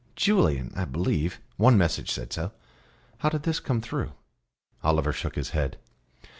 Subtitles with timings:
[0.15, 1.39] "Julian, I believe.
[1.57, 2.53] One message said so."
[3.19, 4.13] "How did this come through?"
[4.83, 5.77] Oliver shook his head.